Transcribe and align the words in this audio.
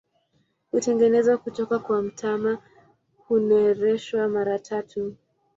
Hutengenezwa 0.71 1.37
kutoka 1.37 1.79
kwa 1.79 2.01
mtama, 2.01 2.57
hunereshwa 3.27 4.27
mara 4.27 4.59
tatu. 4.59 5.15